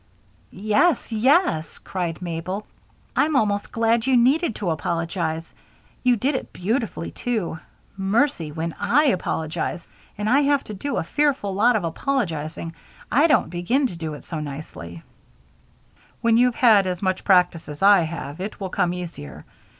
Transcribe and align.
"Yes, 0.49 1.11
yes!" 1.11 1.77
cried 1.77 2.23
Mabel. 2.23 2.65
"I'm 3.15 3.35
almost 3.35 3.71
glad 3.71 4.07
you 4.07 4.17
needed 4.17 4.55
to 4.55 4.71
apologize. 4.71 5.53
You 6.01 6.15
did 6.15 6.33
it 6.33 6.51
beautifully, 6.51 7.11
too. 7.11 7.59
Mercy, 7.95 8.51
when 8.51 8.73
I 8.79 9.03
apologize 9.09 9.85
and 10.17 10.27
I 10.27 10.39
have 10.39 10.63
to 10.63 10.73
do 10.73 10.97
a 10.97 11.03
fearful 11.03 11.53
lot 11.53 11.75
of 11.75 11.83
apologizing 11.83 12.73
I 13.11 13.27
don't 13.27 13.51
begin 13.51 13.85
to 13.85 13.95
do 13.95 14.15
it 14.15 14.23
so 14.23 14.39
nicely!" 14.39 15.03
"Perhaps," 15.03 15.13
offered 15.13 15.93
Mr. 15.93 15.93
Downing, 16.09 16.17
"when 16.21 16.37
you've 16.37 16.55
had 16.55 16.87
as 16.87 17.03
much 17.03 17.23
practice 17.23 17.69
as 17.69 17.83
I 17.83 17.99
have, 17.99 18.39
it 18.41 18.59
will 18.59 18.69
come 18.69 18.95
easier. 18.95 19.45